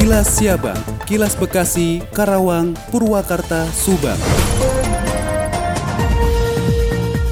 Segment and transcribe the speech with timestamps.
[0.00, 4.16] Kilas Siabang, Kilas Bekasi, Karawang, Purwakarta, Subang.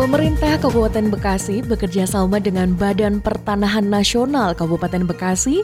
[0.00, 5.60] Pemerintah Kabupaten Bekasi bekerja sama dengan Badan Pertanahan Nasional Kabupaten Bekasi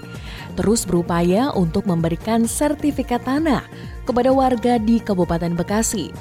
[0.60, 3.64] terus berupaya untuk memberikan sertifikat tanah
[4.04, 6.12] kepada warga di Kabupaten Bekasi.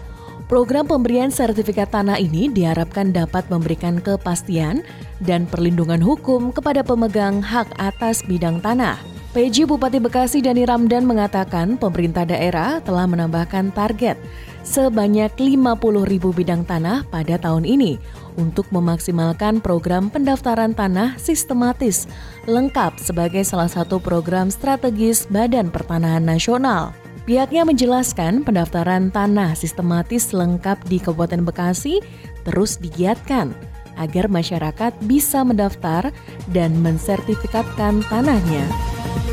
[0.47, 4.87] Program pemberian sertifikat tanah ini diharapkan dapat memberikan kepastian
[5.19, 9.18] dan perlindungan hukum kepada pemegang hak atas bidang tanah.
[9.39, 14.19] PJ Bupati Bekasi Dani Ramdan mengatakan pemerintah daerah telah menambahkan target
[14.67, 15.63] sebanyak 50
[16.11, 17.95] ribu bidang tanah pada tahun ini
[18.35, 22.03] untuk memaksimalkan program pendaftaran tanah sistematis
[22.51, 26.91] lengkap sebagai salah satu program strategis Badan Pertanahan Nasional.
[27.23, 32.03] Pihaknya menjelaskan pendaftaran tanah sistematis lengkap di Kabupaten Bekasi
[32.43, 33.55] terus digiatkan
[33.95, 36.11] agar masyarakat bisa mendaftar
[36.51, 38.67] dan mensertifikatkan tanahnya.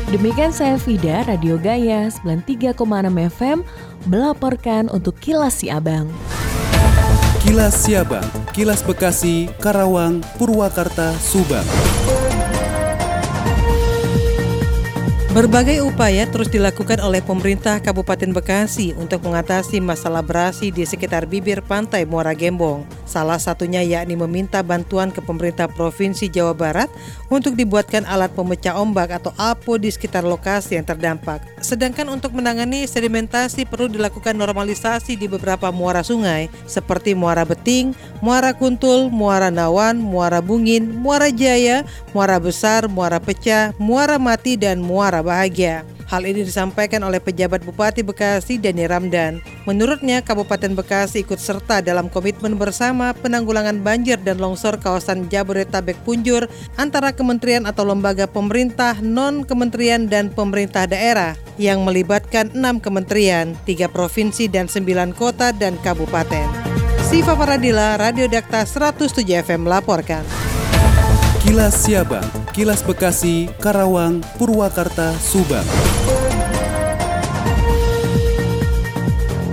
[0.07, 2.79] Demikian saya Fida, Radio Gaya 93,6
[3.11, 3.59] FM
[4.07, 6.07] melaporkan untuk Kilas Si Abang.
[7.43, 8.23] Kilas Siabang,
[8.55, 11.67] Kilas Bekasi, Karawang, Purwakarta, Subang.
[15.37, 21.61] Berbagai upaya terus dilakukan oleh pemerintah Kabupaten Bekasi untuk mengatasi masalah berasi di sekitar bibir
[21.61, 22.81] pantai Muara Gembong.
[23.05, 26.89] Salah satunya yakni meminta bantuan ke pemerintah Provinsi Jawa Barat
[27.29, 31.45] untuk dibuatkan alat pemecah ombak atau APO di sekitar lokasi yang terdampak.
[31.61, 37.93] Sedangkan untuk menangani sedimentasi perlu dilakukan normalisasi di beberapa muara sungai seperti Muara Beting,
[38.25, 44.81] Muara Kuntul, Muara Nawan, Muara Bungin, Muara Jaya, Muara Besar, Muara Pecah, Muara Mati, dan
[44.81, 45.83] Muara Bahagia.
[46.07, 49.43] Hal ini disampaikan oleh pejabat Bupati Bekasi Dani Ramdan.
[49.67, 56.47] Menurutnya, Kabupaten Bekasi ikut serta dalam komitmen bersama penanggulangan banjir dan longsor kawasan Jabodetabek Punjur
[56.79, 64.47] antara kementerian atau lembaga pemerintah, non-kementerian, dan pemerintah daerah yang melibatkan enam kementerian, tiga provinsi,
[64.47, 66.47] dan sembilan kota dan kabupaten.
[67.03, 70.23] Siva Paradila, Radio Dakta 107 FM melaporkan.
[71.43, 75.61] Kilas Siabang, Kilas Bekasi, Karawang, Purwakarta, Subang.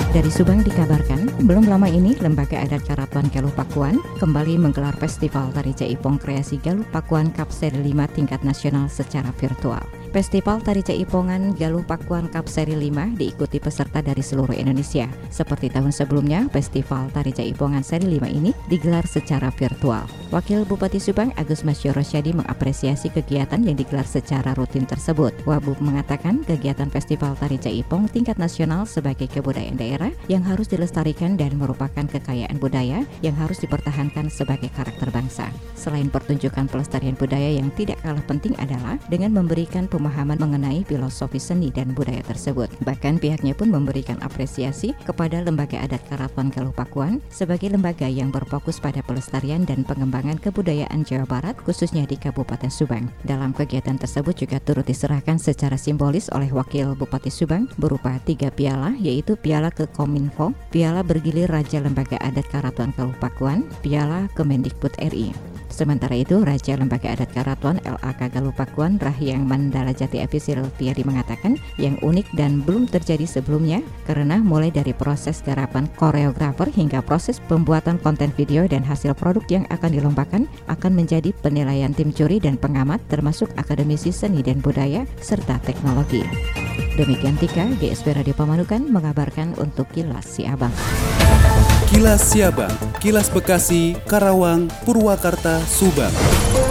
[0.09, 5.77] Dari Subang dikabarkan, belum lama ini Lembaga Adat Karaton Galuh Pakuan kembali menggelar Festival Tari
[5.77, 10.04] Jaipong Kreasi Galuh Pakuan Seri 5 tingkat nasional secara virtual.
[10.15, 15.11] Festival Tari Jaipongan Galuh Pakuan Cup Seri 5 diikuti peserta dari seluruh Indonesia.
[15.27, 20.07] Seperti tahun sebelumnya, Festival Tari Jaipongan Seri 5 ini digelar secara virtual.
[20.31, 25.35] Wakil Bupati Subang Agus Masyur Rosyadi mengapresiasi kegiatan yang digelar secara rutin tersebut.
[25.51, 31.59] Wabub mengatakan kegiatan Festival Tari Jaipong tingkat nasional sebagai kebudayaan daerah yang harus dilestarikan dan
[31.59, 35.51] merupakan kekayaan budaya yang harus dipertahankan sebagai karakter bangsa.
[35.75, 41.73] Selain pertunjukan pelestarian budaya yang tidak kalah penting adalah dengan memberikan pemahaman mengenai filosofi seni
[41.73, 42.69] dan budaya tersebut.
[42.85, 48.77] Bahkan pihaknya pun memberikan apresiasi kepada Lembaga Adat Karaton Galuh Pakuan sebagai lembaga yang berfokus
[48.77, 53.09] pada pelestarian dan pengembangan kebudayaan Jawa Barat khususnya di Kabupaten Subang.
[53.23, 58.93] Dalam kegiatan tersebut juga turut diserahkan secara simbolis oleh Wakil Bupati Subang berupa tiga piala
[58.99, 65.55] yaitu Piala Kekominfo, Piala Bergilir Raja Lembaga Adat Karaton Galuh Pakuan, Piala Kemendikbud RI.
[65.75, 71.97] Sementara itu, Raja Lembaga Adat Karaton LAK Galupakuan Rahyang Mandala Jati Episil Tiari mengatakan yang
[72.03, 78.35] unik dan belum terjadi sebelumnya karena mulai dari proses garapan koreografer hingga proses pembuatan konten
[78.35, 83.49] video dan hasil produk yang akan dilombakan akan menjadi penilaian tim juri dan pengamat termasuk
[83.55, 86.27] akademisi seni dan budaya serta teknologi.
[86.95, 90.71] Demikian Tika, GSP Radio Pamanukan mengabarkan untuk Kilas Si Abang.
[91.91, 96.64] Kilas Siabang, Kilas Bekasi, Karawang, Purwakarta, Subang.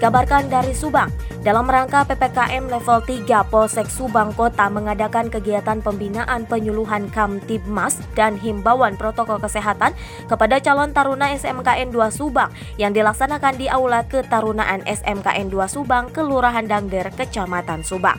[0.00, 1.12] Dikabarkan dari Subang,
[1.44, 8.96] dalam rangka PPKM level 3 Polsek Subang Kota mengadakan kegiatan pembinaan penyuluhan Kamtibmas dan himbauan
[8.96, 9.92] protokol kesehatan
[10.24, 12.48] kepada calon taruna SMKN 2 Subang
[12.80, 18.16] yang dilaksanakan di Aula Ketarunaan SMKN 2 Subang, Kelurahan Dangder, Kecamatan Subang.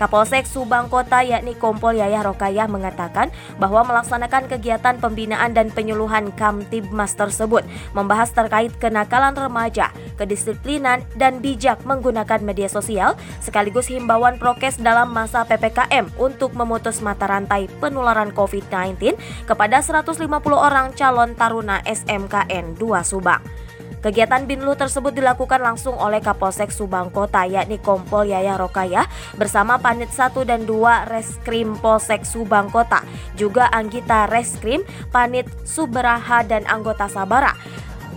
[0.00, 3.28] Kapolsek Subang Kota yakni Kompol Yayah Rokayah mengatakan
[3.60, 11.84] bahwa melaksanakan kegiatan pembinaan dan penyuluhan Kamtibmas tersebut membahas terkait kenakalan remaja, kedisiplinan, dan bijak
[11.84, 13.12] menggunakan media sosial
[13.44, 20.16] sekaligus himbauan prokes dalam masa PPKM untuk memutus mata rantai penularan COVID-19 kepada 150
[20.56, 23.69] orang calon taruna SMKN 2 Subang.
[24.00, 29.04] Kegiatan Binlu tersebut dilakukan langsung oleh Kapolsek Subang Kota yakni Kompol Yayah Rokayah
[29.36, 33.04] bersama Panit 1 dan 2 Reskrim Polsek Subang Kota,
[33.36, 37.52] juga Anggita Reskrim, Panit Suberaha dan anggota Sabara.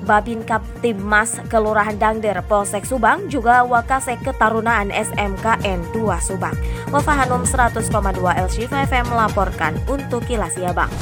[0.04, 6.56] Babin Kaptimmas Kelurahan Dangder Polsek Subang juga Wakasek Ketarunaan SMKN 2 Subang.
[6.94, 7.90] Wafahanum 100,2
[8.22, 10.94] LC5 FM melaporkan untuk Kilas Siabang.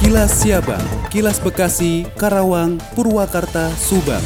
[0.00, 0.80] Kilas Siabang,
[1.12, 4.24] Kilas Bekasi, Karawang, Purwakarta, Subang.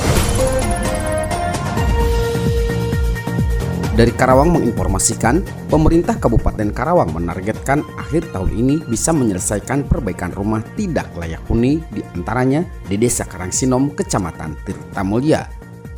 [3.99, 11.11] Dari Karawang menginformasikan, pemerintah Kabupaten Karawang menargetkan akhir tahun ini bisa menyelesaikan perbaikan rumah tidak
[11.19, 15.51] layak huni di antaranya di Desa Karangsinom, Kecamatan Tirta Mulia.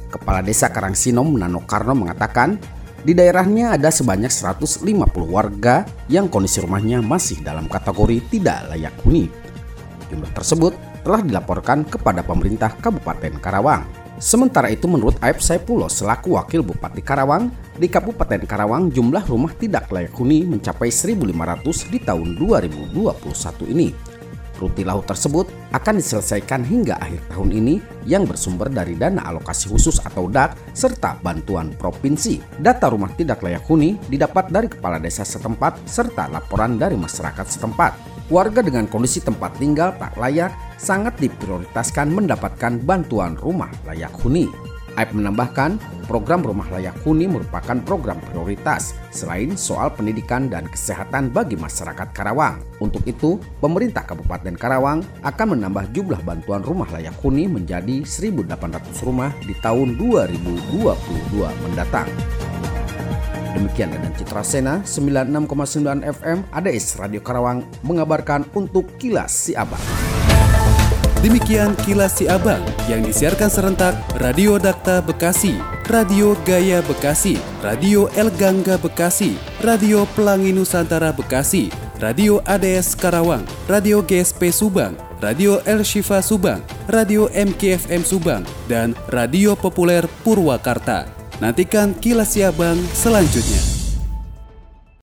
[0.09, 2.76] Kepala Desa Karangsinom Nano Karno mengatakan,
[3.07, 4.83] di daerahnya ada sebanyak 150
[5.31, 9.31] warga yang kondisi rumahnya masih dalam kategori tidak layak huni.
[10.11, 10.75] Jumlah tersebut
[11.07, 13.87] telah dilaporkan kepada pemerintah Kabupaten Karawang.
[14.19, 17.47] Sementara itu menurut Aib Saipullah selaku Wakil Bupati Karawang,
[17.79, 23.89] di Kabupaten Karawang jumlah rumah tidak layak huni mencapai 1.500 di tahun 2021 ini.
[24.57, 27.75] Ruti laut tersebut akan diselesaikan hingga akhir tahun ini
[28.09, 32.41] yang bersumber dari dana alokasi khusus atau DAK serta bantuan provinsi.
[32.57, 38.17] Data rumah tidak layak huni didapat dari kepala desa setempat serta laporan dari masyarakat setempat
[38.27, 44.76] warga dengan kondisi tempat tinggal tak layak sangat diprioritaskan mendapatkan bantuan rumah layak huni.
[44.97, 45.77] Aib menambahkan,
[46.09, 52.65] program rumah layak huni merupakan program prioritas selain soal pendidikan dan kesehatan bagi masyarakat Karawang.
[52.81, 58.49] Untuk itu, pemerintah Kabupaten Karawang akan menambah jumlah bantuan rumah layak huni menjadi 1.800
[59.05, 60.89] rumah di tahun 2022
[61.69, 62.09] mendatang.
[63.57, 70.06] Demikian dan Citra Sena 96,9 FM ADS Radio Karawang mengabarkan untuk Kilas Si Abang.
[71.27, 75.59] Demikian Kilas Si Abang yang disiarkan serentak Radio Dakta Bekasi,
[75.91, 77.35] Radio Gaya Bekasi,
[77.67, 85.59] Radio El Gangga Bekasi, Radio Pelangi Nusantara Bekasi, Radio ADS Karawang, Radio GSP Subang, Radio
[85.67, 91.11] El Shifa Subang, Radio MKFM Subang, dan Radio Populer Purwakarta.
[91.43, 93.76] Nantikan kilas Siabang selanjutnya.